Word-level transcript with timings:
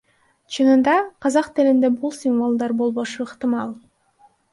Чынында 0.53 0.93
казак 1.25 1.49
тилинде 1.59 1.91
бул 2.05 2.13
символдор 2.19 2.73
болбошу 2.79 3.27
ыктымал. 3.27 3.75